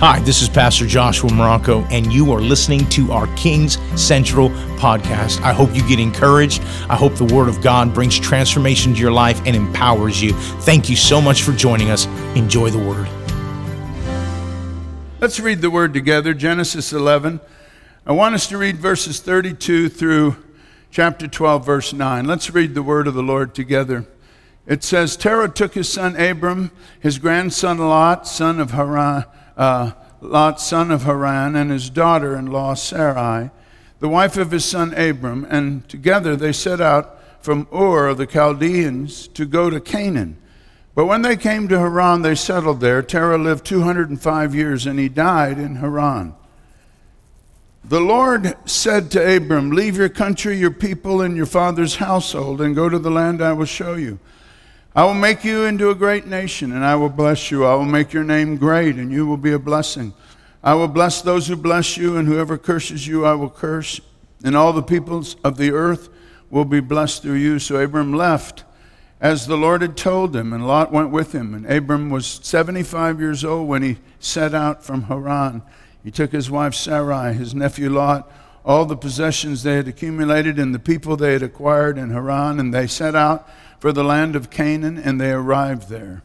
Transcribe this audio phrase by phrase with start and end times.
[0.00, 5.42] Hi, this is Pastor Joshua Marocco, and you are listening to our Kings Central podcast.
[5.42, 6.62] I hope you get encouraged.
[6.88, 10.34] I hope the Word of God brings transformation to your life and empowers you.
[10.60, 12.06] Thank you so much for joining us.
[12.36, 13.08] Enjoy the Word.
[15.20, 17.40] Let's read the Word together Genesis 11.
[18.06, 20.36] I want us to read verses 32 through
[20.92, 22.24] chapter 12, verse 9.
[22.24, 24.06] Let's read the Word of the Lord together.
[24.64, 26.70] It says, Terah took his son Abram,
[27.00, 29.24] his grandson Lot, son of Haran
[29.58, 33.50] uh, Lot, son of Haran, and his daughter in law Sarai,
[34.00, 38.26] the wife of his son Abram, and together they set out from Ur of the
[38.26, 40.38] Chaldeans to go to Canaan.
[40.94, 43.02] But when they came to Haran, they settled there.
[43.02, 46.34] Terah lived 205 years, and he died in Haran.
[47.84, 52.74] The Lord said to Abram, Leave your country, your people, and your father's household, and
[52.74, 54.18] go to the land I will show you.
[54.98, 57.64] I will make you into a great nation, and I will bless you.
[57.64, 60.12] I will make your name great, and you will be a blessing.
[60.60, 64.00] I will bless those who bless you, and whoever curses you, I will curse.
[64.42, 66.08] And all the peoples of the earth
[66.50, 67.60] will be blessed through you.
[67.60, 68.64] So Abram left
[69.20, 71.54] as the Lord had told him, and Lot went with him.
[71.54, 75.62] And Abram was 75 years old when he set out from Haran.
[76.02, 78.28] He took his wife Sarai, his nephew Lot,
[78.64, 82.74] all the possessions they had accumulated, and the people they had acquired in Haran, and
[82.74, 86.22] they set out for the land of Canaan, and they arrived there.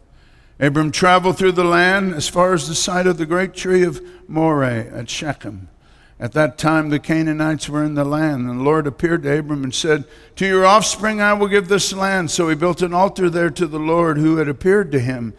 [0.60, 4.02] Abram traveled through the land as far as the site of the great tree of
[4.28, 5.68] Moreh at Shechem.
[6.20, 9.64] At that time, the Canaanites were in the land, and the Lord appeared to Abram
[9.64, 10.06] and said,
[10.38, 12.32] To your offspring I will give this land.
[12.32, 15.34] So he built an altar there to the Lord who had appeared to him.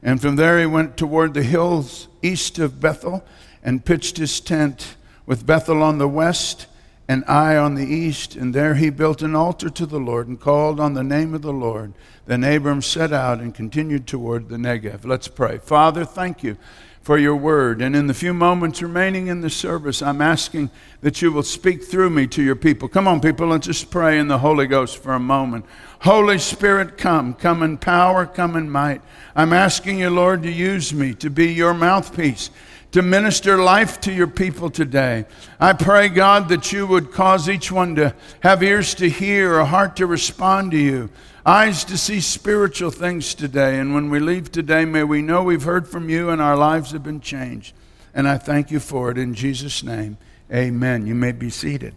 [0.00, 3.24] And from there he went toward the hills east of Bethel
[3.64, 4.94] and pitched his tent
[5.26, 6.67] with Bethel on the west
[7.08, 10.38] and Ai on the east, and there he built an altar to the Lord and
[10.38, 11.94] called on the name of the Lord.
[12.26, 15.06] Then Abram set out and continued toward the Negev.
[15.06, 15.56] Let's pray.
[15.56, 16.58] Father, thank you
[17.00, 17.80] for your word.
[17.80, 20.70] And in the few moments remaining in the service, I'm asking
[21.00, 22.86] that you will speak through me to your people.
[22.86, 25.64] Come on, people, let's just pray in the Holy Ghost for a moment.
[26.00, 27.34] Holy Spirit, come.
[27.34, 29.02] Come in power, come in might.
[29.34, 32.50] I'm asking you, Lord, to use me to be your mouthpiece
[32.92, 35.26] to minister life to your people today.
[35.60, 39.64] I pray, God, that you would cause each one to have ears to hear, a
[39.66, 41.10] heart to respond to you,
[41.44, 43.78] eyes to see spiritual things today.
[43.78, 46.92] And when we leave today, may we know we've heard from you and our lives
[46.92, 47.74] have been changed.
[48.14, 50.16] And I thank you for it in Jesus' name.
[50.52, 51.06] Amen.
[51.06, 51.94] You may be seated.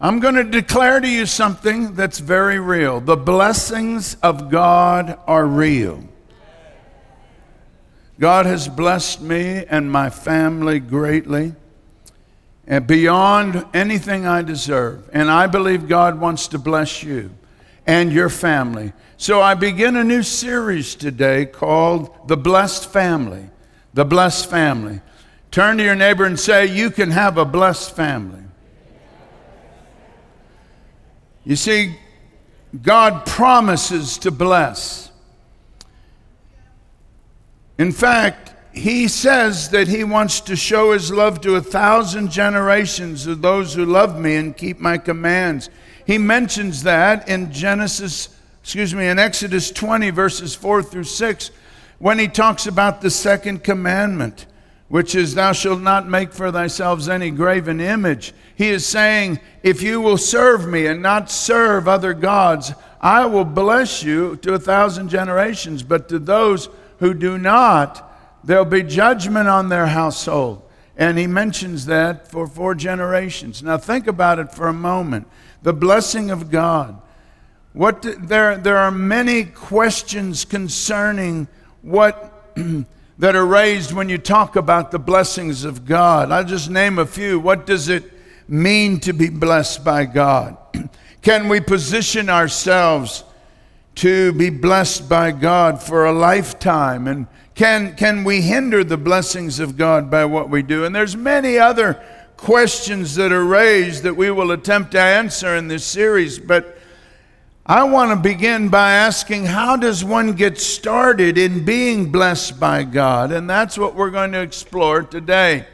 [0.00, 3.00] I'm going to declare to you something that's very real.
[3.00, 6.04] The blessings of God are real.
[8.20, 11.54] God has blessed me and my family greatly
[12.66, 15.08] and beyond anything I deserve.
[15.12, 17.30] And I believe God wants to bless you
[17.86, 18.92] and your family.
[19.16, 23.48] So I begin a new series today called The Blessed Family.
[23.94, 25.00] The Blessed Family.
[25.50, 28.45] Turn to your neighbor and say, You can have a blessed family.
[31.46, 31.96] You see,
[32.82, 35.12] God promises to bless.
[37.78, 43.28] In fact, he says that he wants to show his love to a thousand generations
[43.28, 45.70] of those who love me and keep my commands.
[46.04, 48.28] He mentions that in Genesis,
[48.60, 51.50] excuse me, in Exodus 20, verses 4 through 6,
[52.00, 54.46] when he talks about the second commandment,
[54.88, 58.32] which is, Thou shalt not make for thyself any graven image.
[58.54, 63.44] He is saying, If you will serve me and not serve other gods, I will
[63.44, 65.82] bless you to a thousand generations.
[65.82, 68.12] But to those who do not,
[68.44, 70.62] there'll be judgment on their household.
[70.96, 73.62] And he mentions that for four generations.
[73.62, 75.26] Now think about it for a moment.
[75.62, 77.00] The blessing of God.
[77.74, 81.48] What there, there are many questions concerning
[81.82, 82.56] what
[83.18, 86.30] that are raised when you talk about the blessings of God.
[86.30, 87.40] I'll just name a few.
[87.40, 88.12] What does it
[88.48, 90.56] mean to be blessed by God?
[91.22, 93.24] Can we position ourselves
[93.96, 97.08] to be blessed by God for a lifetime?
[97.08, 100.84] And can, can we hinder the blessings of God by what we do?
[100.84, 101.94] And there's many other
[102.36, 106.75] questions that are raised that we will attempt to answer in this series, but
[107.68, 112.84] I want to begin by asking how does one get started in being blessed by
[112.84, 113.32] God?
[113.32, 115.66] And that's what we're going to explore today.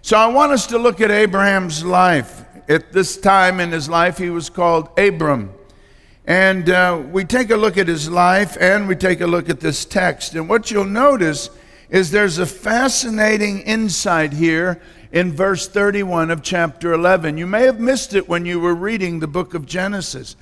[0.00, 2.42] So I want us to look at Abraham's life.
[2.70, 5.52] At this time in his life, he was called Abram.
[6.26, 9.60] And uh, we take a look at his life and we take a look at
[9.60, 10.34] this text.
[10.34, 11.50] And what you'll notice
[11.90, 14.80] is there's a fascinating insight here
[15.12, 17.36] in verse 31 of chapter 11.
[17.36, 20.34] You may have missed it when you were reading the book of Genesis.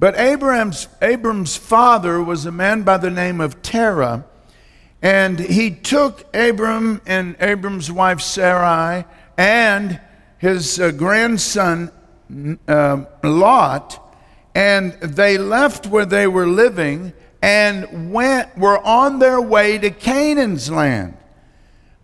[0.00, 4.24] But Abraham's, Abram's father was a man by the name of Terah,
[5.02, 9.04] And he took Abram and Abram's wife Sarai
[9.36, 10.00] and
[10.38, 11.92] his uh, grandson
[12.66, 14.16] uh, Lot,
[14.54, 17.12] and they left where they were living
[17.42, 21.16] and went were on their way to Canaan's land.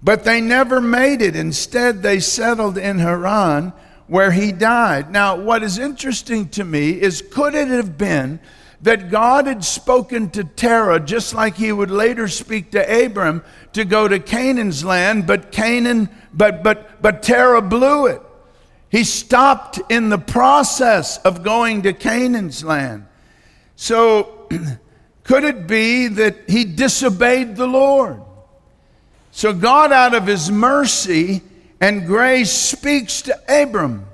[0.02, 1.34] But they never made it.
[1.34, 3.72] Instead, they settled in Haran
[4.06, 5.10] where he died.
[5.10, 8.40] Now, what is interesting to me is could it have been
[8.82, 13.42] that God had spoken to Terah just like he would later speak to Abram
[13.72, 18.22] to go to Canaan's land, but Canaan, but but but Terah blew it.
[18.90, 23.06] He stopped in the process of going to Canaan's land.
[23.74, 24.48] So
[25.24, 28.20] could it be that he disobeyed the Lord?
[29.32, 31.42] So God, out of his mercy
[31.86, 34.06] and grace, speaks to Abram.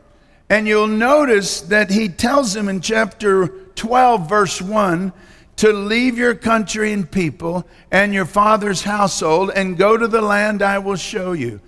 [0.50, 3.46] And you'll notice that he tells him in chapter
[3.76, 5.10] 12, verse 1,
[5.56, 10.60] to leave your country and people and your father's household and go to the land
[10.60, 11.62] I will show you.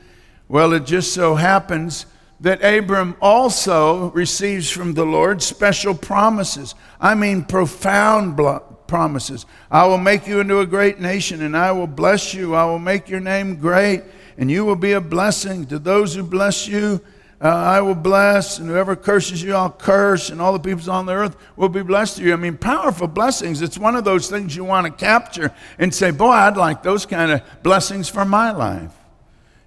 [0.46, 2.04] Well, it just so happens
[2.40, 6.74] that Abram also receives from the Lord special promises.
[7.00, 8.38] I mean, profound
[8.86, 9.46] promises.
[9.70, 12.54] I will make you into a great nation, and I will bless you.
[12.54, 14.02] I will make your name great,
[14.36, 17.00] and you will be a blessing to those who bless you.
[17.40, 21.06] Uh, I will bless, and whoever curses you, I'll curse, and all the peoples on
[21.06, 22.32] the earth will be blessed through you.
[22.32, 23.60] I mean, powerful blessings.
[23.60, 27.04] It's one of those things you want to capture and say, Boy, I'd like those
[27.04, 28.92] kind of blessings for my life.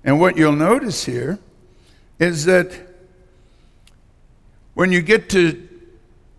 [0.04, 1.40] And what you'll notice here
[2.20, 2.72] is that
[4.74, 5.68] when you get to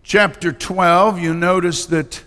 [0.02, 2.24] chapter 12, you notice that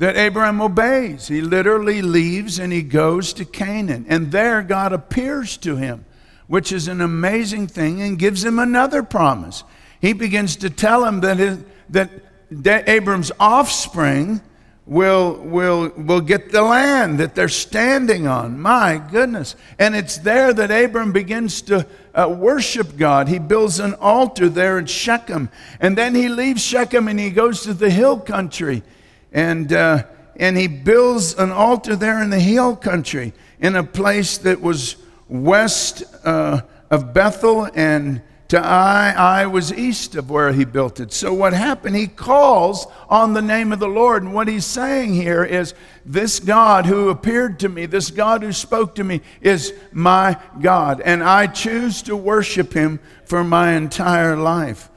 [0.00, 1.28] that Abraham obeys.
[1.28, 4.06] He literally leaves and he goes to Canaan.
[4.08, 6.06] And there God appears to him,
[6.46, 9.62] which is an amazing thing, and gives him another promise.
[10.00, 11.58] He begins to tell him that, his,
[11.90, 12.10] that,
[12.50, 14.40] that Abram's offspring
[14.86, 18.58] will, will, will get the land that they're standing on.
[18.58, 19.54] My goodness.
[19.78, 23.28] And it's there that Abram begins to uh, worship God.
[23.28, 25.50] He builds an altar there in Shechem.
[25.78, 28.82] And then he leaves Shechem and he goes to the hill country
[29.32, 30.04] and, uh,
[30.36, 34.96] and he builds an altar there in the hill country in a place that was
[35.28, 39.12] west uh, of Bethel and to Ai.
[39.12, 41.12] Ai was east of where he built it.
[41.12, 41.94] So what happened?
[41.94, 44.24] He calls on the name of the Lord.
[44.24, 45.72] And what he's saying here is
[46.04, 51.00] this God who appeared to me, this God who spoke to me, is my God.
[51.00, 54.89] And I choose to worship him for my entire life.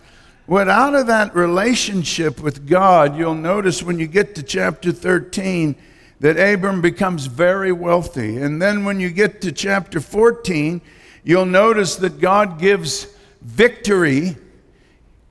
[0.46, 5.74] What out of that relationship with God, you'll notice when you get to chapter 13
[6.20, 8.38] that Abram becomes very wealthy.
[8.38, 10.82] And then when you get to chapter 14,
[11.24, 13.08] you'll notice that God gives
[13.42, 14.36] victory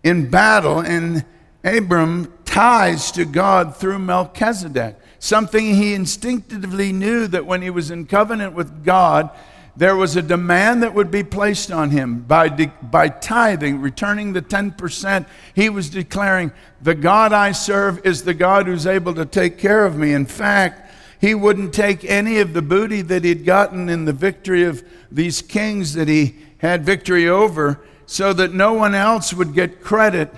[0.02, 1.26] in battle, and
[1.62, 8.06] Abram ties to God through Melchizedek, something he instinctively knew that when he was in
[8.06, 9.30] covenant with God,
[9.74, 14.34] there was a demand that would be placed on him by, de- by tithing, returning
[14.34, 15.26] the 10%.
[15.54, 16.52] He was declaring,
[16.82, 20.12] The God I serve is the God who's able to take care of me.
[20.12, 24.64] In fact, he wouldn't take any of the booty that he'd gotten in the victory
[24.64, 29.80] of these kings that he had victory over, so that no one else would get
[29.80, 30.32] credit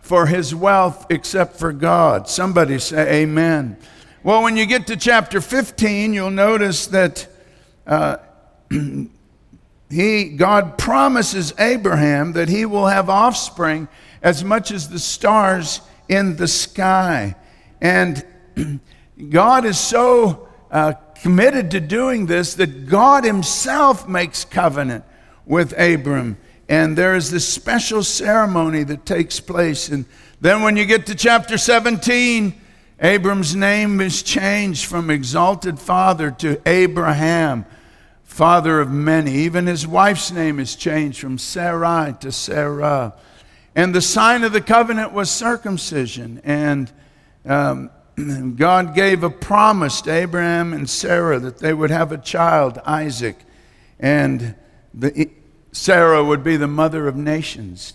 [0.00, 2.28] for his wealth except for God.
[2.28, 3.78] Somebody say, Amen.
[4.22, 7.28] Well, when you get to chapter 15, you'll notice that.
[7.86, 8.16] Uh,
[9.90, 13.88] he, God promises Abraham that he will have offspring
[14.22, 17.36] as much as the stars in the sky.
[17.80, 18.24] And
[19.30, 25.04] God is so uh, committed to doing this that God himself makes covenant
[25.46, 26.38] with Abram.
[26.68, 29.88] And there is this special ceremony that takes place.
[29.88, 30.06] And
[30.40, 32.54] then when you get to chapter 17,
[33.00, 37.66] Abram's name is changed from exalted father to Abraham
[38.34, 39.32] father of many.
[39.32, 43.14] Even his wife's name is changed from Sarai to Sarah.
[43.76, 46.40] And the sign of the covenant was circumcision.
[46.42, 46.90] And
[47.44, 47.90] um,
[48.56, 53.36] God gave a promise to Abraham and Sarah that they would have a child, Isaac.
[54.00, 54.56] And
[54.92, 55.30] the,
[55.70, 57.92] Sarah would be the mother of nations.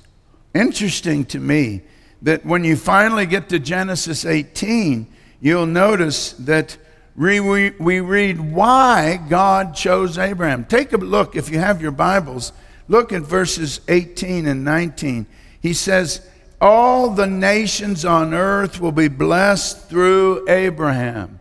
[0.55, 1.81] Interesting to me
[2.22, 5.05] that when you finally get to Genesis 18,
[5.41, 6.77] you'll notice that
[7.15, 10.65] we, we, read why God chose Abraham.
[10.65, 12.53] Take a look, if you have your Bibles,
[12.87, 15.25] look at verses 18 and 19.
[15.61, 16.27] He says,
[16.61, 21.39] All the nations on earth will be blessed through Abraham.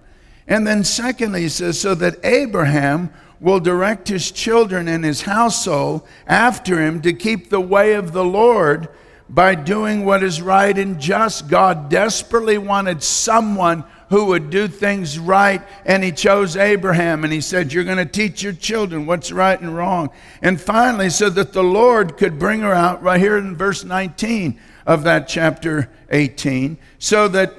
[0.48, 3.10] And then, secondly, he says, So that Abraham
[3.40, 8.24] will direct his children and his household after him to keep the way of the
[8.24, 8.88] Lord
[9.28, 11.48] by doing what is right and just.
[11.48, 17.40] God desperately wanted someone who would do things right, and he chose Abraham, and he
[17.40, 20.10] said, You're going to teach your children what's right and wrong.
[20.42, 24.58] And finally, so that the Lord could bring her out, right here in verse 19
[24.86, 27.54] of that chapter 18, so that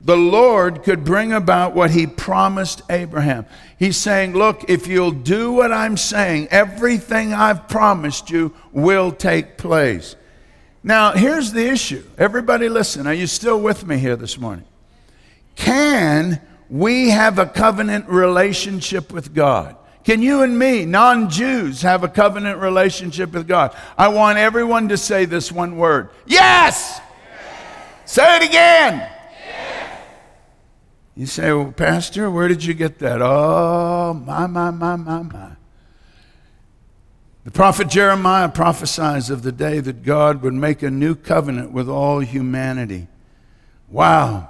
[0.00, 3.46] the Lord could bring about what he promised Abraham.
[3.78, 9.58] He's saying, Look, if you'll do what I'm saying, everything I've promised you will take
[9.58, 10.16] place.
[10.82, 12.02] Now, here's the issue.
[12.18, 13.06] Everybody, listen.
[13.06, 14.64] Are you still with me here this morning?
[15.56, 19.76] Can we have a covenant relationship with God?
[20.04, 23.76] Can you and me, non Jews, have a covenant relationship with God?
[23.96, 27.00] I want everyone to say this one word yes!
[27.00, 27.00] yes.
[28.04, 29.08] Say it again.
[31.14, 33.20] You say, well, Pastor, where did you get that?
[33.20, 35.50] Oh, my, my, my, my, my.
[37.44, 41.88] The prophet Jeremiah prophesies of the day that God would make a new covenant with
[41.88, 43.08] all humanity.
[43.88, 44.48] Wow.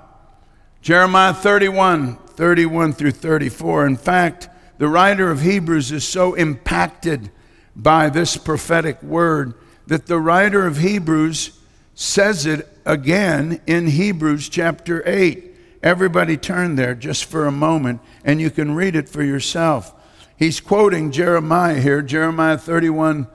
[0.82, 3.86] Jeremiah 31, 31 through 34.
[3.86, 4.48] In fact,
[4.78, 7.30] the writer of Hebrews is so impacted
[7.76, 9.54] by this prophetic word
[9.86, 11.56] that the writer of Hebrews
[11.94, 15.54] says it again in Hebrews chapter 8.
[15.84, 19.94] Everybody turn there just for a moment and you can read it for yourself.
[20.36, 23.28] He's quoting Jeremiah here, Jeremiah 31,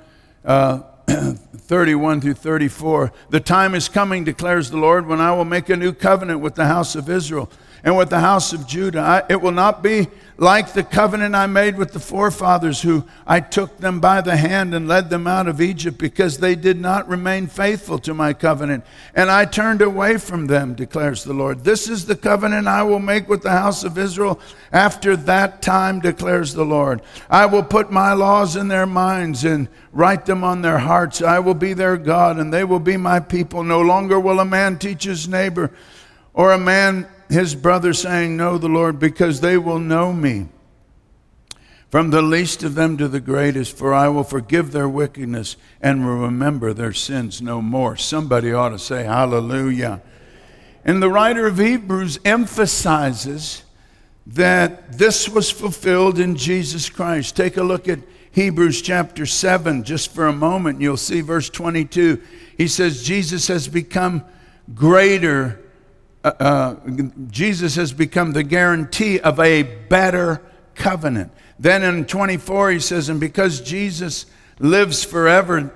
[0.44, 0.82] uh,
[1.67, 3.12] 31 through 34.
[3.29, 6.55] The time is coming, declares the Lord, when I will make a new covenant with
[6.55, 7.50] the house of Israel
[7.84, 9.00] and with the house of Judah.
[9.00, 10.07] I, it will not be
[10.39, 14.75] like the covenant I made with the forefathers, who I took them by the hand
[14.75, 18.86] and led them out of Egypt, because they did not remain faithful to my covenant.
[19.15, 21.63] And I turned away from them, declares the Lord.
[21.63, 24.39] This is the covenant I will make with the house of Israel
[24.72, 27.01] after that time, declares the Lord.
[27.29, 31.19] I will put my laws in their minds and write them on their hearts.
[31.19, 33.63] I will be their God, and they will be my people.
[33.63, 35.72] No longer will a man teach his neighbor
[36.36, 40.48] or a man his brother saying, Know the Lord, because they will know me.
[41.89, 46.05] From the least of them to the greatest, for I will forgive their wickedness and
[46.05, 47.96] will remember their sins no more.
[47.96, 50.01] Somebody ought to say hallelujah.
[50.84, 53.63] And the writer of Hebrews emphasizes
[54.25, 57.38] that this was fulfilled in Jesus Christ.
[57.38, 58.00] Take a look at
[58.31, 60.81] Hebrews chapter 7 just for a moment.
[60.81, 62.22] You'll see verse 22.
[62.57, 64.24] He says, Jesus has become
[64.75, 65.62] greater
[66.27, 66.75] uh, uh,
[67.29, 70.41] Jesus has become the guarantee of a better
[70.75, 71.31] covenant.
[71.60, 74.25] Then in 24, he says, And because Jesus
[74.60, 75.74] lives forever,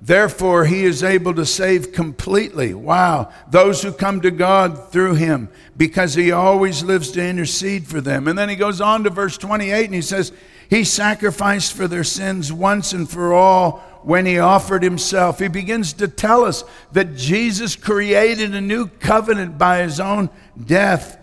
[0.00, 2.74] therefore he is able to save completely.
[2.74, 3.32] Wow.
[3.50, 8.28] Those who come to God through him, because he always lives to intercede for them.
[8.28, 10.32] And then he goes on to verse 28 and he says,
[10.72, 15.38] He sacrificed for their sins once and for all when he offered himself.
[15.38, 20.30] He begins to tell us that Jesus created a new covenant by his own
[20.64, 21.18] death.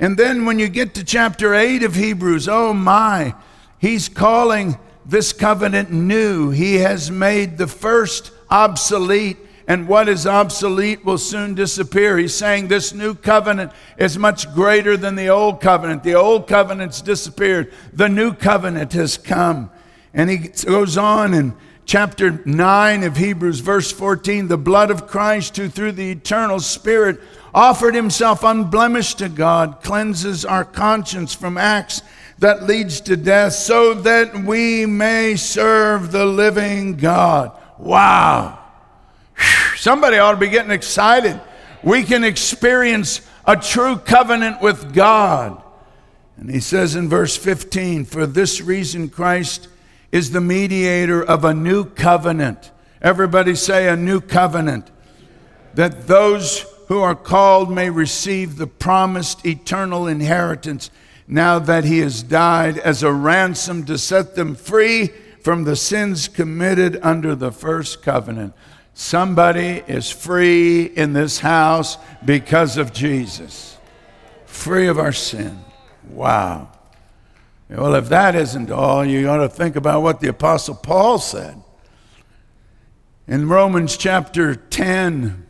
[0.00, 3.34] And then when you get to chapter 8 of Hebrews, oh my,
[3.76, 6.48] he's calling this covenant new.
[6.48, 12.18] He has made the first obsolete, and what is obsolete will soon disappear.
[12.18, 16.02] He's saying this new covenant is much greater than the old covenant.
[16.02, 19.70] The old covenant's disappeared, the new covenant has come.
[20.12, 21.54] And he goes on and
[21.86, 27.20] chapter 9 of Hebrews, verse 14, the blood of Christ, who through the eternal Spirit
[27.54, 32.02] offered himself unblemished to God, cleanses our conscience from acts
[32.38, 37.52] that leads to death, so that we may serve the living God.
[37.78, 38.63] Wow.
[39.76, 41.40] Somebody ought to be getting excited.
[41.82, 45.62] We can experience a true covenant with God.
[46.36, 49.68] And he says in verse 15, For this reason Christ
[50.10, 52.70] is the mediator of a new covenant.
[53.02, 54.90] Everybody say a new covenant.
[55.74, 60.90] That those who are called may receive the promised eternal inheritance
[61.26, 65.08] now that he has died as a ransom to set them free
[65.40, 68.54] from the sins committed under the first covenant.
[68.94, 73.76] Somebody is free in this house because of Jesus,
[74.46, 75.58] free of our sin.
[76.08, 76.70] Wow.
[77.68, 81.60] Well, if that isn't all, you ought to think about what the Apostle Paul said.
[83.26, 85.44] In Romans chapter 10,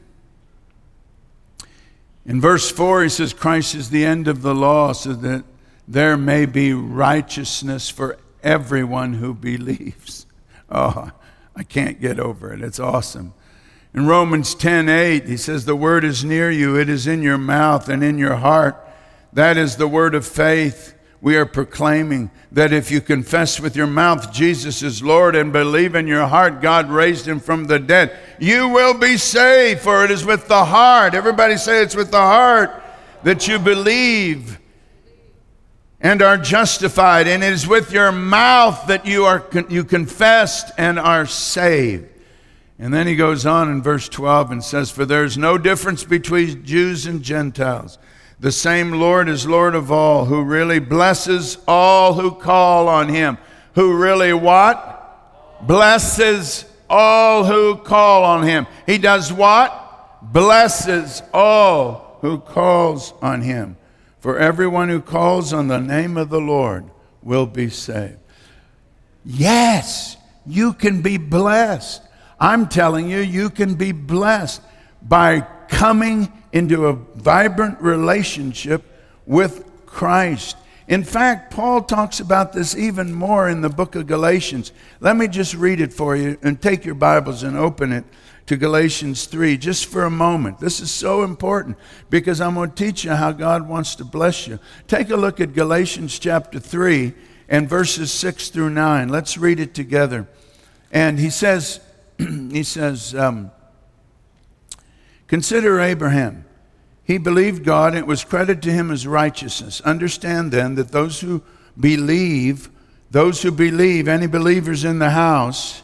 [2.24, 5.44] in verse 4, he says, Christ is the end of the law so that
[5.86, 10.26] there may be righteousness for everyone who believes.
[10.70, 11.12] Oh,
[11.56, 12.62] I can't get over it.
[12.62, 13.34] It's awesome.
[13.94, 17.38] In Romans 10 8, he says, The word is near you, it is in your
[17.38, 18.76] mouth and in your heart.
[19.32, 20.94] That is the word of faith
[21.24, 25.94] we are proclaiming that if you confess with your mouth Jesus is Lord and believe
[25.94, 30.10] in your heart God raised him from the dead, you will be saved, for it
[30.10, 31.14] is with the heart.
[31.14, 32.70] Everybody say it's with the heart
[33.22, 34.60] that you believe
[36.04, 40.98] and are justified, and it is with your mouth that you are you confessed and
[40.98, 42.06] are saved.
[42.78, 46.04] And then he goes on in verse 12 and says, For there is no difference
[46.04, 47.96] between Jews and Gentiles.
[48.38, 53.38] The same Lord is Lord of all, who really blesses all who call on him.
[53.74, 55.66] Who really what?
[55.66, 58.66] Blesses all who call on him.
[58.84, 60.20] He does what?
[60.20, 63.78] Blesses all who calls on him.
[64.24, 66.86] For everyone who calls on the name of the Lord
[67.22, 68.16] will be saved.
[69.22, 70.16] Yes,
[70.46, 72.00] you can be blessed.
[72.40, 74.62] I'm telling you, you can be blessed
[75.02, 78.82] by coming into a vibrant relationship
[79.26, 80.56] with Christ.
[80.88, 84.72] In fact, Paul talks about this even more in the book of Galatians.
[85.00, 88.04] Let me just read it for you and take your Bibles and open it
[88.46, 90.58] to Galatians 3 just for a moment.
[90.58, 91.78] This is so important
[92.10, 94.58] because I'm going to teach you how God wants to bless you.
[94.86, 97.14] Take a look at Galatians chapter 3
[97.48, 99.08] and verses 6 through 9.
[99.08, 100.28] Let's read it together.
[100.92, 101.80] And he says,
[102.18, 103.50] he says, um,
[105.26, 106.44] Consider Abraham.
[107.02, 109.80] He believed God, and it was credited to him as righteousness.
[109.82, 111.42] Understand then that those who
[111.78, 112.70] believe,
[113.10, 115.82] those who believe, any believers in the house,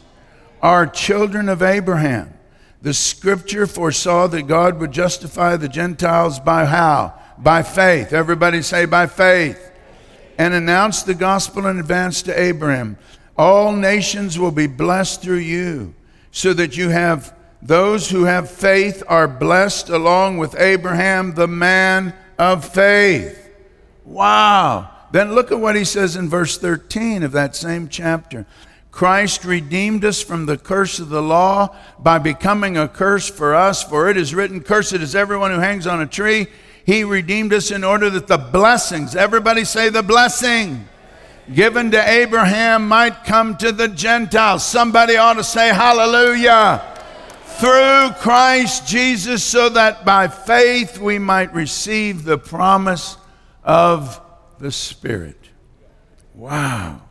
[0.61, 2.33] are children of Abraham.
[2.81, 7.13] The scripture foresaw that God would justify the Gentiles by how?
[7.37, 8.11] By faith.
[8.11, 9.71] Everybody say by faith.
[10.37, 12.97] And announced the gospel in advance to Abraham.
[13.37, 15.93] All nations will be blessed through you,
[16.31, 22.15] so that you have those who have faith are blessed along with Abraham, the man
[22.39, 23.49] of faith.
[24.03, 24.89] Wow.
[25.11, 28.45] Then look at what he says in verse 13 of that same chapter.
[28.91, 33.81] Christ redeemed us from the curse of the law by becoming a curse for us,
[33.81, 36.47] for it is written, Cursed is everyone who hangs on a tree.
[36.85, 40.87] He redeemed us in order that the blessings, everybody say the blessing,
[41.53, 44.65] given to Abraham might come to the Gentiles.
[44.65, 46.87] Somebody ought to say hallelujah
[47.61, 53.17] through Christ Jesus, so that by faith we might receive the promise
[53.63, 54.19] of
[54.59, 55.37] the Spirit.
[56.33, 57.01] Wow.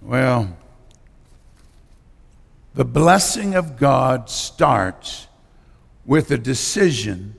[0.00, 0.56] Well,
[2.74, 5.26] the blessing of God starts
[6.06, 7.34] with a decision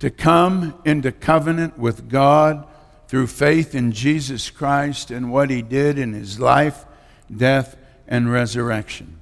[0.00, 2.66] to come into covenant with God
[3.06, 6.84] through faith in Jesus Christ and what he did in his life,
[7.34, 9.18] death, and resurrection.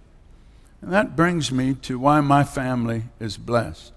[0.81, 3.93] And that brings me to why my family is blessed.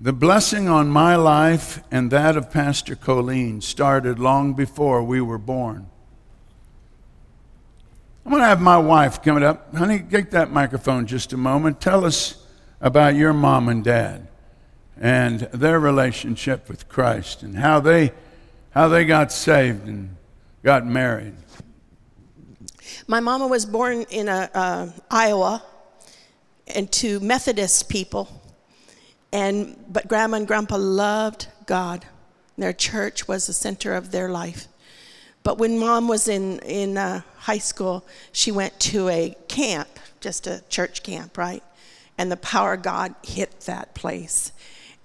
[0.00, 5.38] The blessing on my life and that of Pastor Colleen started long before we were
[5.38, 5.88] born.
[8.24, 9.74] I'm going to have my wife coming up.
[9.74, 11.80] Honey, get that microphone just a moment.
[11.80, 12.46] Tell us
[12.80, 14.28] about your mom and dad
[14.96, 18.12] and their relationship with Christ and how they,
[18.70, 20.16] how they got saved and
[20.62, 21.34] got married.
[23.08, 25.64] My mama was born in a, uh, Iowa
[26.68, 28.40] and to Methodist people.
[29.32, 32.06] And, but grandma and grandpa loved God.
[32.56, 34.68] Their church was the center of their life.
[35.42, 39.88] But when mom was in, in uh, high school, she went to a camp,
[40.20, 41.62] just a church camp, right?
[42.16, 44.52] And the power of God hit that place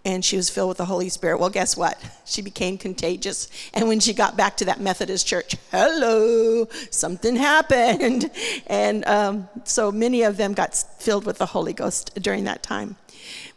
[0.07, 1.37] and she was filled with the Holy Spirit.
[1.37, 2.01] Well, guess what?
[2.27, 3.47] She became contagious.
[3.73, 8.29] And when she got back to that Methodist church, hello, something happened.
[8.67, 12.97] And um, so many of them got filled with the Holy Ghost during that time.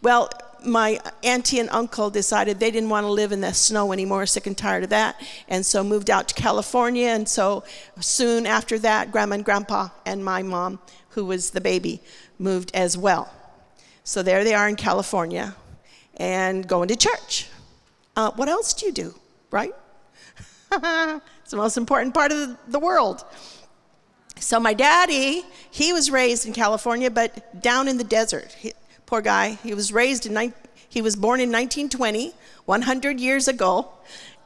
[0.02, 0.30] Well,
[0.64, 4.46] my auntie and uncle decided they didn't want to live in the snow anymore, sick
[4.46, 7.08] and tired of that, and so moved out to California.
[7.08, 7.64] And so
[8.00, 10.78] soon after that, grandma and grandpa and my mom,
[11.10, 12.02] who was the baby,
[12.38, 13.32] moved as well.
[14.04, 15.54] So there they are in California
[16.16, 17.48] and going to church.
[18.16, 19.14] Uh, what else do you do,
[19.50, 19.72] right?
[20.72, 23.24] it's the most important part of the world.
[24.40, 28.56] So my daddy, he was raised in California, but down in the desert.
[28.58, 28.72] He,
[29.10, 29.58] poor guy.
[29.64, 30.54] He was raised in
[30.88, 32.32] he was born in 1920,
[32.64, 33.88] 100 years ago,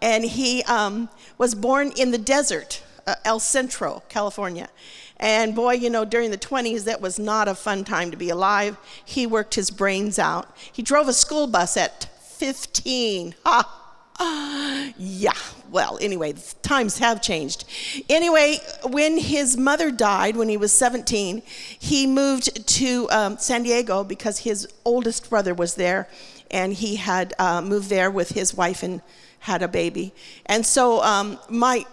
[0.00, 4.70] and he um, was born in the desert, uh, El Centro, California.
[5.18, 8.30] And boy, you know, during the 20s, that was not a fun time to be
[8.30, 8.78] alive.
[9.04, 10.54] He worked his brains out.
[10.72, 13.34] He drove a school bus at 15.
[13.44, 14.92] Ha!
[14.98, 15.32] yeah,
[15.74, 16.32] well, anyway,
[16.62, 17.64] times have changed.
[18.08, 21.42] Anyway, when his mother died when he was 17,
[21.76, 26.08] he moved to um, San Diego because his oldest brother was there,
[26.48, 29.02] and he had uh, moved there with his wife and
[29.40, 30.14] had a baby.
[30.46, 31.84] And so um, my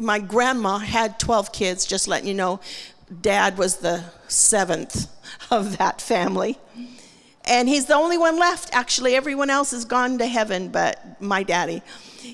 [0.00, 2.60] my grandma had 12 kids, just letting you know.
[3.20, 5.08] Dad was the seventh
[5.50, 6.58] of that family.
[7.44, 8.74] And he's the only one left.
[8.74, 11.82] Actually, everyone else has gone to heaven, but my daddy.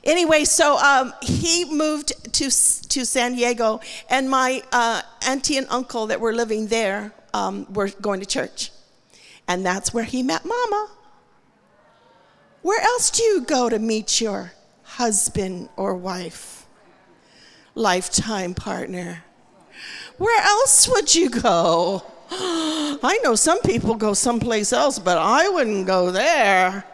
[0.02, 6.06] Anyway, so um, he moved to, to San Diego, and my uh, auntie and uncle
[6.06, 8.70] that were living there um, were going to church.
[9.46, 10.88] And that's where he met Mama.
[12.62, 14.52] Where else do you go to meet your
[14.84, 16.66] husband or wife,
[17.74, 19.24] lifetime partner?
[20.16, 22.02] Where else would you go?
[22.30, 26.84] I know some people go someplace else, but I wouldn't go there.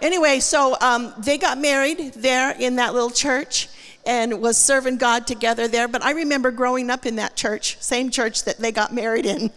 [0.00, 3.68] Anyway, so um, they got married there in that little church
[4.04, 5.88] and was serving God together there.
[5.88, 9.50] But I remember growing up in that church, same church that they got married in.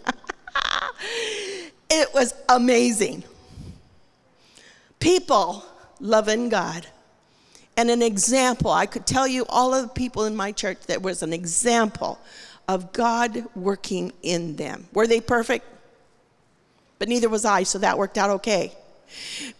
[1.90, 3.22] it was amazing.
[4.98, 5.64] People
[6.00, 6.86] loving God.
[7.76, 11.00] And an example, I could tell you all of the people in my church that
[11.00, 12.18] was an example
[12.68, 14.86] of God working in them.
[14.92, 15.66] Were they perfect?
[16.98, 18.74] But neither was I, so that worked out okay.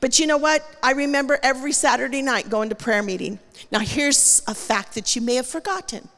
[0.01, 0.65] But you know what?
[0.83, 3.39] I remember every Saturday night going to prayer meeting.
[3.71, 6.09] Now, here's a fact that you may have forgotten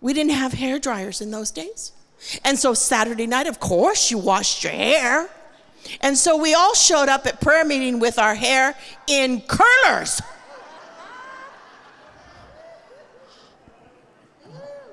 [0.00, 1.92] we didn't have hair dryers in those days.
[2.44, 5.30] And so, Saturday night, of course, you washed your hair.
[6.02, 8.74] And so, we all showed up at prayer meeting with our hair
[9.06, 10.20] in curlers.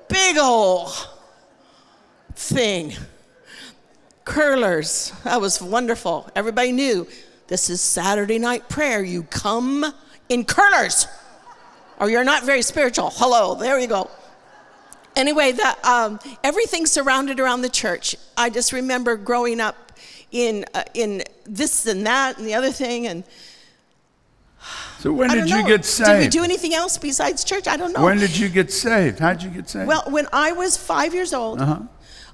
[0.08, 0.90] Big old
[2.34, 2.94] thing.
[4.24, 5.12] Curlers.
[5.24, 6.30] That was wonderful.
[6.34, 7.06] Everybody knew
[7.48, 9.02] this is Saturday night prayer.
[9.02, 9.84] You come
[10.28, 11.06] in curlers,
[11.98, 13.10] or you're not very spiritual.
[13.14, 14.10] Hello, there you go.
[15.14, 18.16] Anyway, that um, everything surrounded around the church.
[18.36, 19.92] I just remember growing up
[20.30, 23.24] in uh, in this and that and the other thing and.
[25.00, 25.66] So when did you know.
[25.66, 26.08] get saved?
[26.08, 27.66] Did we do anything else besides church?
[27.66, 28.04] I don't know.
[28.04, 29.18] When did you get saved?
[29.18, 29.88] How did you get saved?
[29.88, 31.80] Well, when I was five years old, uh-huh.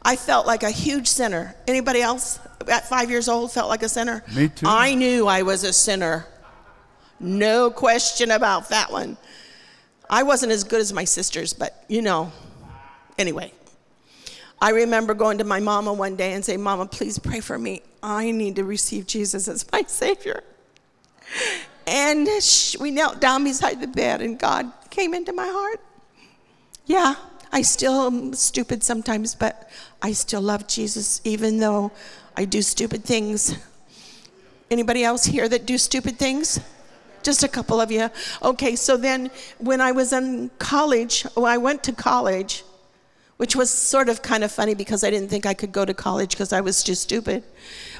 [0.03, 1.55] I felt like a huge sinner.
[1.67, 4.23] Anybody else at five years old felt like a sinner?
[4.35, 4.67] Me too.
[4.67, 6.27] I knew I was a sinner.
[7.21, 9.17] No question about that one.
[10.09, 12.33] I wasn't as good as my sisters, but you know.
[13.19, 13.53] Anyway,
[14.61, 17.83] I remember going to my mama one day and saying, Mama, please pray for me.
[18.03, 20.43] I need to receive Jesus as my Savior.
[21.87, 22.29] And
[22.81, 25.81] we knelt down beside the bed, and God came into my heart.
[26.87, 27.15] Yeah,
[27.53, 29.71] I still am stupid sometimes, but
[30.03, 31.93] I still love Jesus, even though
[32.39, 33.59] I do stupid things.
[34.71, 36.61] Anybody else here that do stupid things?
[37.25, 38.09] Just a couple of you.
[38.45, 42.63] Okay, so then when I was in college, well, I went to college,
[43.39, 45.93] which was sort of kind of funny because I didn't think I could go to
[45.93, 47.43] college because I was too stupid.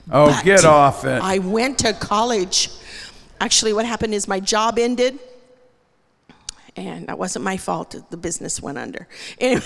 [0.09, 1.21] Oh, But get off it.
[1.21, 2.71] I went to college.
[3.41, 5.19] Actually, what happened is my job ended
[6.87, 9.09] and that wasn't my fault the business went under.
[9.41, 9.63] Anyway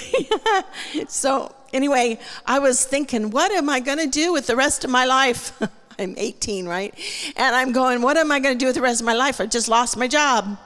[1.09, 4.91] so anyway i was thinking what am i going to do with the rest of
[4.91, 5.61] my life?
[5.99, 6.95] I'm 18 right?
[7.37, 9.41] And i'm going what am i going to do with the rest of my life?
[9.41, 10.59] I just lost my job.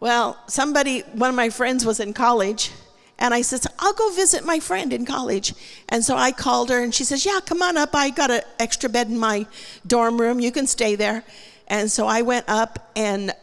[0.00, 2.72] Well somebody one of my friends was in college
[3.18, 5.54] and i said i'll go visit my friend in college.
[5.88, 7.94] And so i called her and she says yeah come on up.
[7.94, 9.46] I got an extra bed in my
[9.86, 10.40] dorm room.
[10.40, 11.24] You can stay there.
[11.68, 13.34] And so i went up and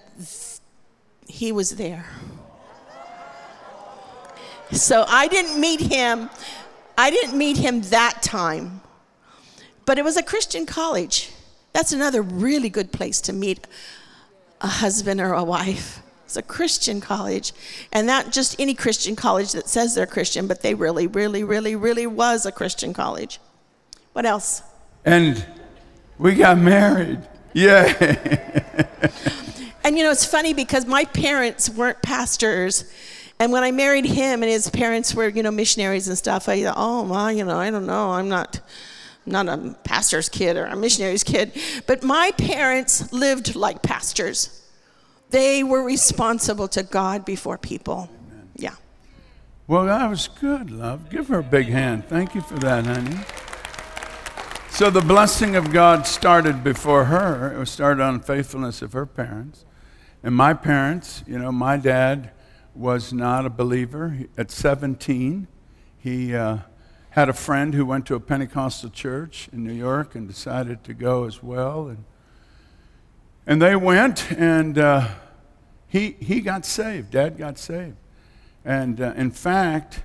[1.27, 2.05] he was there.
[4.73, 6.29] So I didn't meet him.
[6.97, 8.81] I didn't meet him that time.
[9.85, 11.31] But it was a Christian college.
[11.73, 13.67] That's another really good place to meet
[14.61, 16.01] a husband or a wife.
[16.25, 17.53] It's a Christian college.
[17.91, 21.75] And not just any Christian college that says they're Christian, but they really, really, really,
[21.75, 23.39] really was a Christian college.
[24.13, 24.61] What else?
[25.05, 25.45] and
[26.17, 27.19] we got married.
[27.53, 28.79] Yeah.
[29.85, 32.85] And you know, it's funny because my parents weren't pastors.
[33.43, 36.63] And when I married him and his parents were, you know, missionaries and stuff, I
[36.63, 38.11] thought, oh, well, you know, I don't know.
[38.11, 38.61] I'm not,
[39.25, 41.51] not a pastor's kid or a missionary's kid.
[41.85, 44.65] But my parents lived like pastors.
[45.31, 48.09] They were responsible to God before people.
[48.55, 48.75] Yeah.
[49.67, 51.09] Well, that was good, love.
[51.09, 52.07] Give her a big hand.
[52.07, 53.17] Thank you for that, honey.
[54.69, 57.61] So the blessing of God started before her.
[57.61, 59.65] It started on faithfulness of her parents.
[60.23, 62.31] And my parents, you know, my dad
[62.75, 64.17] was not a believer.
[64.37, 65.47] At 17,
[65.97, 66.59] he uh,
[67.11, 70.93] had a friend who went to a Pentecostal church in New York and decided to
[70.93, 71.87] go as well.
[71.87, 72.03] And,
[73.45, 75.07] and they went, and uh,
[75.87, 77.11] he, he got saved.
[77.11, 77.95] Dad got saved.
[78.65, 80.01] And uh, in fact,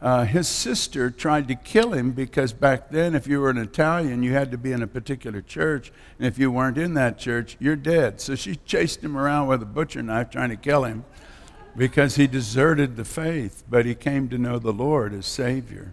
[0.00, 4.22] uh, his sister tried to kill him because back then, if you were an Italian,
[4.22, 5.90] you had to be in a particular church.
[6.18, 8.20] And if you weren't in that church, you're dead.
[8.20, 11.04] So she chased him around with a butcher knife trying to kill him
[11.76, 13.64] because he deserted the faith.
[13.68, 15.92] But he came to know the Lord as Savior.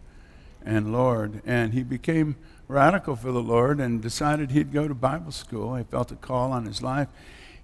[0.65, 1.41] and Lord.
[1.45, 2.35] And he became
[2.67, 5.75] radical for the Lord and decided he'd go to Bible school.
[5.75, 7.07] He felt a call on his life.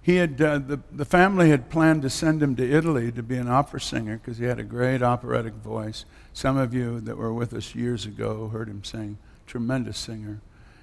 [0.00, 3.36] He had, uh, the, the family had planned to send him to Italy to be
[3.36, 6.04] an opera singer because he had a great operatic voice.
[6.32, 9.18] Some of you that were with us years ago heard him sing.
[9.46, 10.40] Tremendous singer.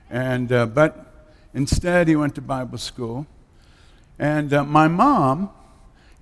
[0.10, 1.08] And, uh, but
[1.54, 3.26] instead, he went to Bible school.
[4.20, 5.50] And uh, my mom,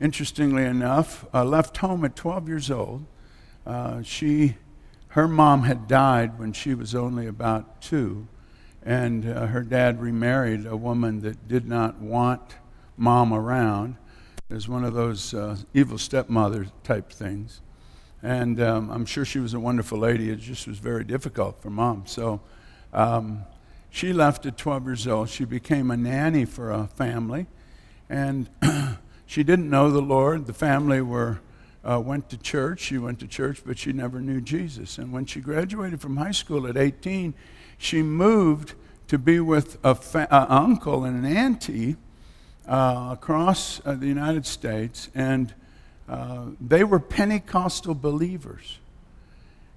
[0.03, 3.05] interestingly enough, uh, left home at 12 years old.
[3.65, 4.57] Uh, she,
[5.09, 8.27] her mom had died when she was only about two,
[8.85, 12.57] and uh, her dad remarried a woman that did not want
[12.97, 13.95] mom around.
[14.49, 17.61] It was one of those uh, evil stepmother type things.
[18.21, 20.29] And um, I'm sure she was a wonderful lady.
[20.29, 22.03] It just was very difficult for mom.
[22.07, 22.41] So
[22.91, 23.45] um,
[23.89, 25.29] she left at 12 years old.
[25.29, 27.47] She became a nanny for a family.
[28.09, 28.49] And
[29.25, 30.45] she didn't know the Lord.
[30.45, 31.39] The family were,
[31.83, 32.81] uh, went to church.
[32.81, 34.97] She went to church, but she never knew Jesus.
[34.97, 37.33] And when she graduated from high school at 18,
[37.77, 38.73] she moved
[39.07, 41.97] to be with a fa- uncle and an auntie
[42.67, 45.53] uh, across uh, the United States, and
[46.07, 48.79] uh, they were Pentecostal believers.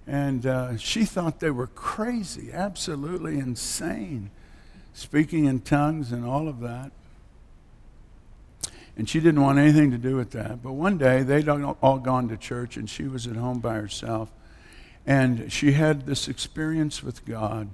[0.07, 4.31] And uh, she thought they were crazy, absolutely insane,
[4.95, 6.93] speaking in tongues and all of that.
[8.97, 10.63] And she didn't want anything to do with that.
[10.63, 14.31] But one day, they'd all gone to church, and she was at home by herself.
[15.07, 17.69] And she had this experience with God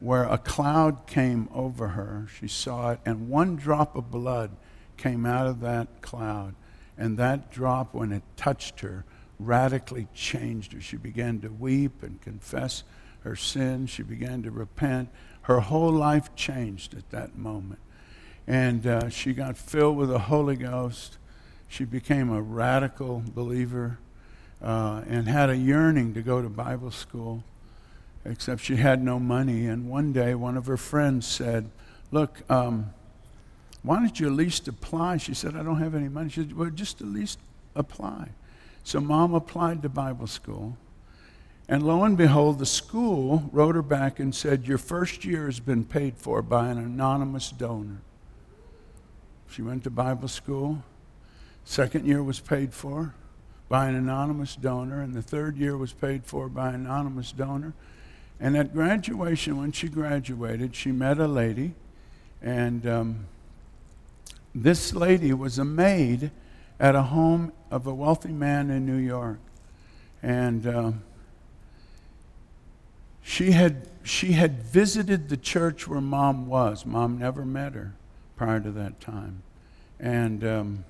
[0.00, 2.26] where a cloud came over her.
[2.38, 4.50] She saw it, and one drop of blood
[4.96, 6.54] came out of that cloud.
[6.96, 9.04] And that drop, when it touched her,
[9.38, 10.80] radically changed her.
[10.80, 12.84] She began to weep and confess
[13.20, 13.86] her sin.
[13.86, 15.10] She began to repent.
[15.42, 17.80] Her whole life changed at that moment.
[18.46, 21.18] And uh, she got filled with the Holy Ghost.
[21.68, 23.98] She became a radical believer
[24.62, 27.42] uh, and had a yearning to go to Bible school
[28.24, 29.66] except she had no money.
[29.66, 31.70] And one day, one of her friends said,
[32.10, 32.92] Look, um,
[33.82, 35.18] why don't you at least apply?
[35.18, 36.30] She said, I don't have any money.
[36.30, 37.38] She said, Well, just at least
[37.74, 38.28] apply.
[38.82, 40.76] So mom applied to Bible school.
[41.68, 45.60] And lo and behold, the school wrote her back and said, Your first year has
[45.60, 48.00] been paid for by an anonymous donor.
[49.54, 50.82] She went to Bible school.
[51.64, 53.14] Second year was paid for
[53.68, 57.72] by an anonymous donor, and the third year was paid for by an anonymous donor.
[58.40, 61.74] And at graduation, when she graduated, she met a lady,
[62.42, 63.26] and um,
[64.52, 66.32] this lady was a maid
[66.80, 69.38] at a home of a wealthy man in New York.
[70.20, 71.02] And um,
[73.22, 76.84] she, had, she had visited the church where mom was.
[76.84, 77.94] Mom never met her
[78.36, 79.42] prior to that time.
[80.00, 80.84] And um,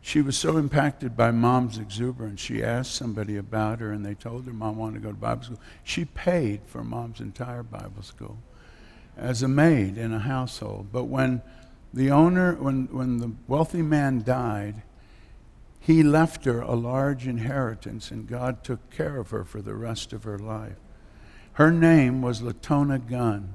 [0.00, 4.46] she was so impacted by mom's exuberance, she asked somebody about her, and they told
[4.46, 5.60] her mom wanted to go to Bible school.
[5.84, 8.38] She paid for mom's entire Bible school
[9.16, 10.88] as a maid in a household.
[10.90, 11.42] But when
[11.92, 14.82] the owner, when, when the wealthy man died,
[15.80, 20.12] he left her a large inheritance, and God took care of her for the rest
[20.12, 20.76] of her life.
[21.54, 23.54] Her name was Latona Gunn.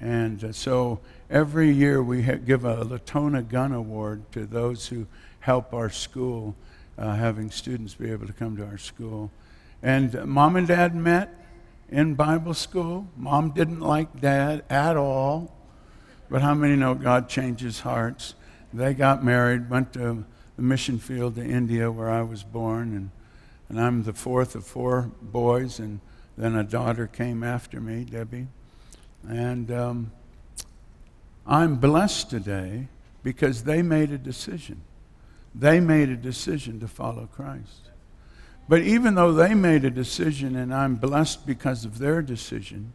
[0.00, 5.06] And uh, so every year we give a Latona Gunn Award to those who
[5.40, 6.56] help our school,
[6.96, 9.30] uh, having students be able to come to our school.
[9.82, 11.34] And uh, mom and dad met
[11.90, 13.08] in Bible school.
[13.16, 15.54] Mom didn't like dad at all.
[16.30, 18.34] But how many know God changes hearts?
[18.72, 20.24] They got married, went to
[20.56, 23.10] the mission field to India where I was born, and,
[23.68, 26.00] and I'm the fourth of four boys, and
[26.38, 28.46] then a daughter came after me, Debbie.
[29.28, 30.12] And um,
[31.46, 32.88] I'm blessed today
[33.22, 34.82] because they made a decision.
[35.54, 37.88] They made a decision to follow Christ.
[38.68, 42.92] But even though they made a decision and I'm blessed because of their decision,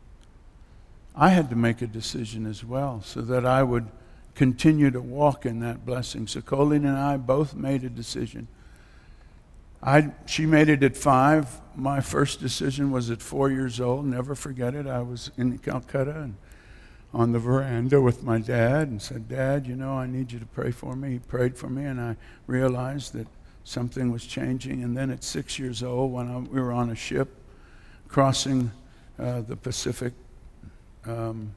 [1.15, 3.87] I had to make a decision as well so that I would
[4.35, 6.27] continue to walk in that blessing.
[6.27, 8.47] So Colleen and I both made a decision.
[9.85, 11.61] I, she made it at five.
[11.75, 14.05] My first decision was at four years old.
[14.05, 14.87] Never forget it.
[14.87, 16.35] I was in Calcutta and
[17.13, 20.45] on the veranda with my dad and said, Dad, you know, I need you to
[20.47, 21.11] pray for me.
[21.11, 22.17] He prayed for me, and I
[22.47, 23.27] realized that
[23.63, 24.83] something was changing.
[24.83, 27.29] And then at six years old, when I, we were on a ship
[28.07, 28.71] crossing
[29.19, 30.13] uh, the Pacific,
[31.05, 31.53] um,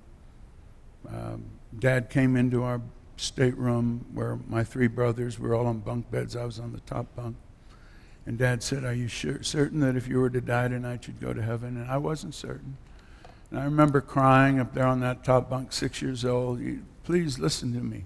[1.10, 1.36] uh,
[1.78, 2.82] Dad came into our
[3.16, 6.36] stateroom where my three brothers were all on bunk beds.
[6.36, 7.36] I was on the top bunk.
[8.28, 11.18] And Dad said, Are you sure, certain that if you were to die tonight, you'd
[11.18, 11.78] go to heaven?
[11.78, 12.76] And I wasn't certain.
[13.50, 16.60] And I remember crying up there on that top bunk, six years old.
[17.04, 18.04] Please listen to me.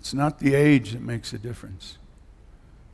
[0.00, 1.98] It's not the age that makes a difference.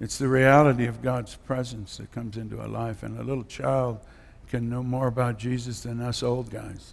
[0.01, 3.03] It's the reality of God's presence that comes into our life.
[3.03, 3.99] And a little child
[4.46, 6.92] can know more about Jesus than us old guys.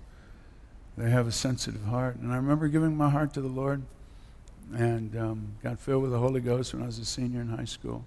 [0.97, 2.15] They have a sensitive heart.
[2.15, 3.81] And I remember giving my heart to the Lord
[4.73, 7.65] and um, got filled with the Holy Ghost when I was a senior in high
[7.65, 8.05] school.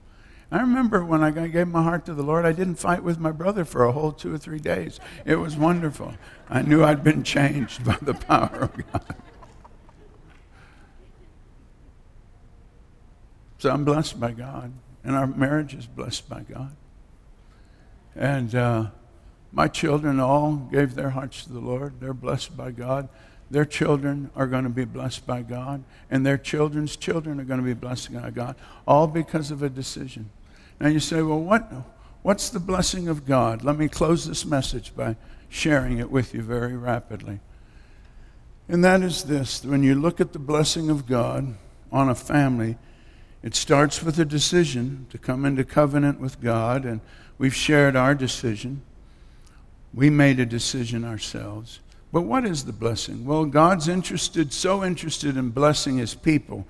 [0.52, 3.30] I remember when I gave my heart to the Lord, I didn't fight with my
[3.30, 4.98] brother for a whole two or three days.
[5.24, 6.14] It was wonderful.
[6.48, 9.14] I knew I'd been changed by the power of God.
[13.58, 14.72] So I'm blessed by God,
[15.04, 16.74] and our marriage is blessed by God.
[18.16, 18.86] And uh,
[19.52, 22.00] my children all gave their hearts to the Lord.
[22.00, 23.08] They're blessed by God.
[23.50, 27.60] Their children are going to be blessed by God, and their children's children are going
[27.60, 30.30] to be blessed by God, all because of a decision.
[30.80, 31.70] Now you say, well, what,
[32.22, 33.62] what's the blessing of God?
[33.62, 35.16] Let me close this message by
[35.50, 37.40] sharing it with you very rapidly.
[38.68, 41.54] And that is this when you look at the blessing of God
[41.92, 42.78] on a family,
[43.42, 47.00] it starts with a decision to come into covenant with God, and
[47.36, 48.82] we've shared our decision.
[49.92, 51.80] We made a decision ourselves.
[52.12, 53.24] But what is the blessing?
[53.24, 56.66] Well, God's interested, so interested in blessing his people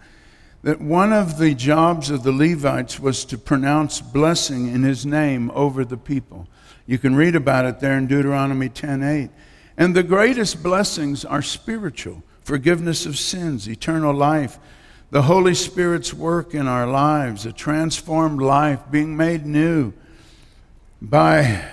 [0.62, 5.50] that one of the jobs of the Levites was to pronounce blessing in his name
[5.54, 6.46] over the people.
[6.86, 9.30] You can read about it there in Deuteronomy 10:8.
[9.76, 14.58] And the greatest blessings are spiritual forgiveness of sins, eternal life,
[15.10, 19.92] the Holy Spirit's work in our lives, a transformed life, being made new
[21.00, 21.64] by,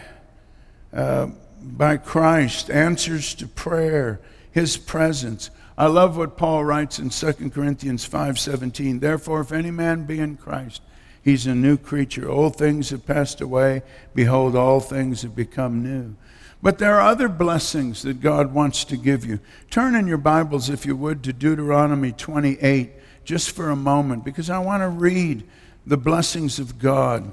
[0.94, 1.28] uh,
[1.62, 4.20] by Christ, answers to prayer,
[4.52, 5.50] His presence.
[5.78, 9.00] I love what Paul writes in 2 Corinthians 5:17.
[9.00, 10.82] Therefore, if any man be in Christ,
[11.22, 12.28] he's a new creature.
[12.28, 13.84] Old things have passed away;
[14.16, 16.16] behold, all things have become new.
[16.64, 19.40] But there are other blessings that God wants to give you.
[19.70, 24.50] Turn in your Bibles, if you would, to Deuteronomy 28, just for a moment, because
[24.50, 25.44] I want to read
[25.86, 27.32] the blessings of God.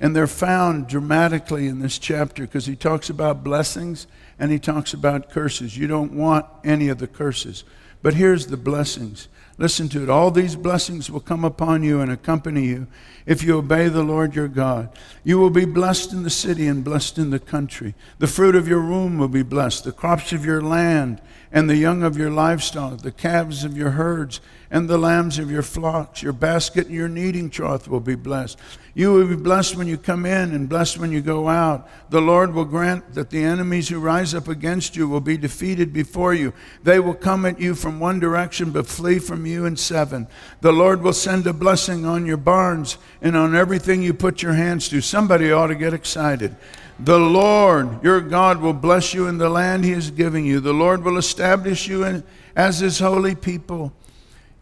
[0.00, 4.06] And they're found dramatically in this chapter because he talks about blessings
[4.38, 5.76] and he talks about curses.
[5.76, 7.64] You don't want any of the curses.
[8.02, 9.28] But here's the blessings.
[9.56, 10.10] Listen to it.
[10.10, 12.88] All these blessings will come upon you and accompany you
[13.24, 14.90] if you obey the Lord your God.
[15.22, 17.94] You will be blessed in the city and blessed in the country.
[18.18, 21.76] The fruit of your womb will be blessed, the crops of your land and the
[21.76, 24.40] young of your livestock, the calves of your herds
[24.74, 26.20] and the lambs of your flocks.
[26.20, 28.58] Your basket and your kneading trough will be blessed.
[28.92, 31.88] You will be blessed when you come in and blessed when you go out.
[32.10, 35.92] The Lord will grant that the enemies who rise up against you will be defeated
[35.92, 36.52] before you.
[36.82, 40.26] They will come at you from one direction, but flee from you in seven.
[40.60, 44.54] The Lord will send a blessing on your barns and on everything you put your
[44.54, 45.00] hands to.
[45.00, 46.56] Somebody ought to get excited.
[46.98, 50.58] The Lord your God will bless you in the land he is giving you.
[50.58, 52.24] The Lord will establish you in,
[52.56, 53.92] as his holy people,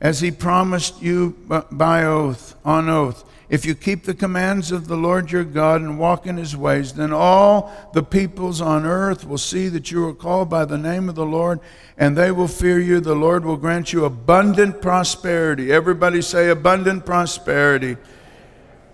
[0.03, 1.31] as he promised you
[1.71, 3.25] by oath, on oath.
[3.49, 6.95] If you keep the commands of the Lord your God and walk in his ways,
[6.95, 11.09] then all the peoples on earth will see that you are called by the name
[11.09, 11.61] of the Lord,
[11.97, 12.99] and they will fear you.
[12.99, 15.71] The Lord will grant you abundant prosperity.
[15.71, 17.97] Everybody say abundant prosperity.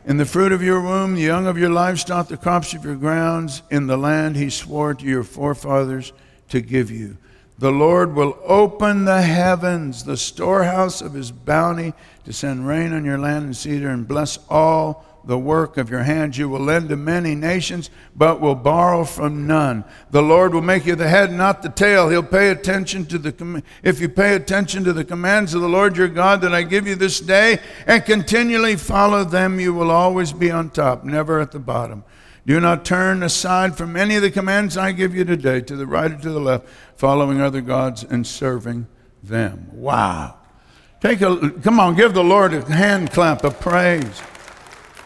[0.05, 2.97] In the fruit of your womb, the young of your livestock, the crops of your
[2.97, 6.13] grounds, in the land he swore to your forefathers
[6.51, 7.17] to give you.
[7.59, 11.93] The Lord will open the heavens, the storehouse of his bounty,
[12.25, 16.05] to send rain on your land and cedar and bless all the work of your
[16.05, 16.39] hands.
[16.39, 19.85] You will lend to many nations, but will borrow from none.
[20.11, 22.09] The Lord will make you the head, not the tail.
[22.09, 25.69] He'll pay attention to the com- if you pay attention to the commands of the
[25.69, 29.91] Lord your God that I give you this day and continually follow them, you will
[29.91, 32.05] always be on top, never at the bottom.
[32.49, 35.87] Do not turn aside from any of the commands I give you today, to the
[35.87, 38.87] right or to the left, following other gods and serving
[39.23, 39.69] them.
[39.71, 40.39] Wow.
[41.03, 44.23] Take a come on, give the Lord a hand clap of praise.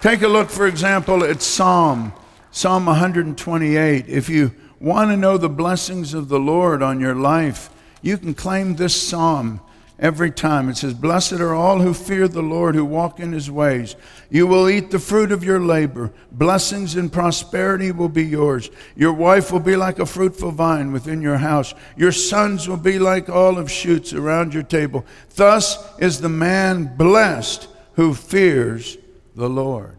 [0.00, 2.12] Take a look, for example, at Psalm,
[2.52, 4.04] Psalm 128.
[4.06, 7.70] If you want to know the blessings of the Lord on your life,
[8.02, 9.60] you can claim this psalm
[10.02, 10.68] every time.
[10.68, 13.94] It says, Blessed are all who fear the Lord, who walk in his ways.
[14.28, 16.12] You will eat the fruit of your labor.
[16.32, 18.70] Blessings and prosperity will be yours.
[18.96, 21.72] Your wife will be like a fruitful vine within your house.
[21.96, 25.06] Your sons will be like olive shoots around your table.
[25.36, 28.98] Thus is the man blessed who fears
[29.36, 29.96] the Lord.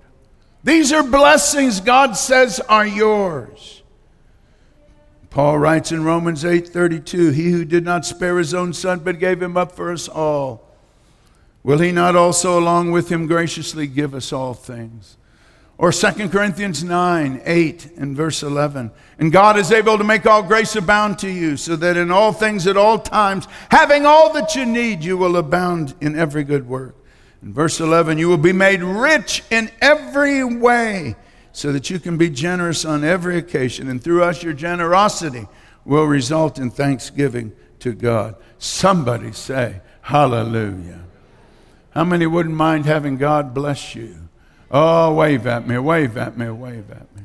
[0.64, 3.83] These are blessings God says are yours.
[5.34, 9.42] Paul writes in Romans 8:32, "He who did not spare his own son but gave
[9.42, 10.70] him up for us all,
[11.64, 15.18] will he not also along with him graciously give us all things?"
[15.80, 18.92] Or 2 Corinthians 9, 8 and verse 11.
[19.18, 22.32] And God is able to make all grace abound to you, so that in all
[22.32, 26.70] things at all times, having all that you need, you will abound in every good
[26.70, 26.96] work.
[27.42, 31.16] In verse 11, you will be made rich in every way
[31.54, 33.88] so that you can be generous on every occasion.
[33.88, 35.48] And through us, your generosity
[35.86, 38.36] will result in thanksgiving to God.
[38.58, 41.00] Somebody say, Hallelujah.
[41.92, 44.28] How many wouldn't mind having God bless you?
[44.72, 47.22] Oh, wave at me, wave at me, wave at me.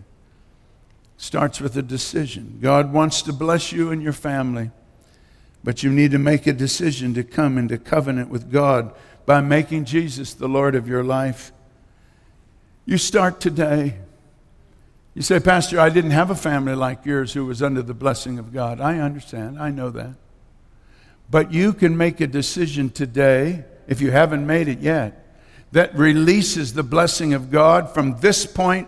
[1.16, 2.58] Starts with a decision.
[2.60, 4.70] God wants to bless you and your family,
[5.64, 9.86] but you need to make a decision to come into covenant with God by making
[9.86, 11.50] Jesus the Lord of your life.
[12.84, 13.96] You start today.
[15.18, 18.38] You say, Pastor, I didn't have a family like yours who was under the blessing
[18.38, 18.80] of God.
[18.80, 19.58] I understand.
[19.58, 20.14] I know that.
[21.28, 25.42] But you can make a decision today, if you haven't made it yet,
[25.72, 28.86] that releases the blessing of God from this point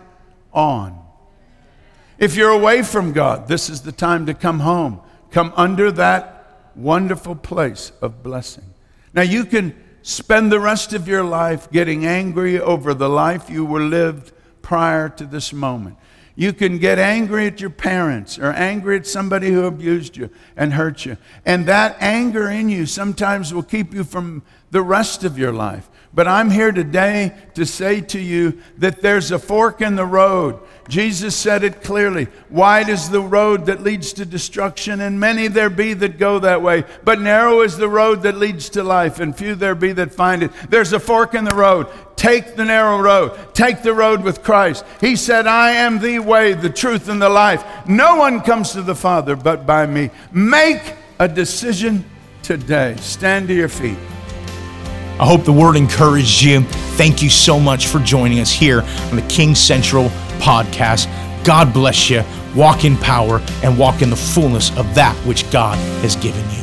[0.53, 0.97] on.
[2.17, 5.01] If you're away from God, this is the time to come home.
[5.31, 8.73] Come under that wonderful place of blessing.
[9.13, 13.65] Now, you can spend the rest of your life getting angry over the life you
[13.65, 15.97] were lived prior to this moment.
[16.35, 20.73] You can get angry at your parents or angry at somebody who abused you and
[20.73, 21.17] hurt you.
[21.45, 25.89] And that anger in you sometimes will keep you from the rest of your life.
[26.13, 30.59] But I'm here today to say to you that there's a fork in the road.
[30.89, 35.69] Jesus said it clearly Wide is the road that leads to destruction, and many there
[35.69, 36.83] be that go that way.
[37.05, 40.43] But narrow is the road that leads to life, and few there be that find
[40.43, 40.51] it.
[40.69, 41.87] There's a fork in the road.
[42.17, 43.55] Take the narrow road.
[43.55, 44.83] Take the road with Christ.
[44.99, 47.63] He said, I am the way, the truth, and the life.
[47.87, 50.09] No one comes to the Father but by me.
[50.31, 50.81] Make
[51.19, 52.03] a decision
[52.43, 52.95] today.
[52.97, 53.97] Stand to your feet.
[55.21, 56.61] I hope the word encouraged you.
[56.97, 60.05] Thank you so much for joining us here on the King Central
[60.39, 61.05] podcast.
[61.45, 62.23] God bless you.
[62.55, 66.60] Walk in power and walk in the fullness of that which God has given you.